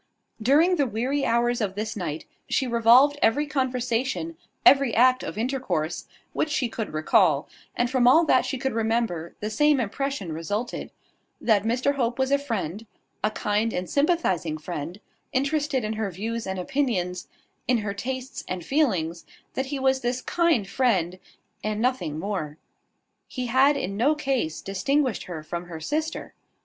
During 0.41 0.77
the 0.77 0.87
weary 0.87 1.25
hours 1.27 1.61
of 1.61 1.75
this 1.75 1.95
night, 1.95 2.25
she 2.49 2.65
revolved 2.65 3.19
every 3.21 3.45
conversation, 3.45 4.35
every 4.65 4.95
act 4.95 5.21
of 5.21 5.37
intercourse, 5.37 6.07
which 6.33 6.49
she 6.49 6.67
could 6.69 6.91
recall; 6.91 7.47
and 7.75 7.87
from 7.87 8.07
all 8.07 8.25
that 8.25 8.43
she 8.43 8.57
could 8.57 8.73
remember, 8.73 9.35
the 9.41 9.51
same 9.51 9.79
impression 9.79 10.33
resulted 10.33 10.89
that 11.39 11.65
Mr 11.65 11.93
Hope 11.97 12.17
was 12.17 12.31
a 12.31 12.39
friend, 12.39 12.87
a 13.23 13.29
kind 13.29 13.73
and 13.73 13.87
sympathising 13.87 14.57
friend 14.57 14.99
interested 15.33 15.83
in 15.83 15.93
her 15.93 16.09
views 16.09 16.47
and 16.47 16.57
opinions, 16.57 17.27
in 17.67 17.77
her 17.77 17.93
tastes 17.93 18.43
and 18.47 18.65
feelings; 18.65 19.23
that 19.53 19.67
he 19.67 19.77
was 19.77 20.01
this 20.01 20.19
kind 20.23 20.67
friend, 20.67 21.19
and 21.63 21.79
nothing 21.79 22.17
more. 22.17 22.57
He 23.27 23.45
had 23.45 23.77
in 23.77 23.97
no 23.97 24.15
case 24.15 24.61
distinguished 24.61 25.25
her 25.25 25.43
from 25.43 25.65
her 25.65 25.79
sister. 25.79 26.33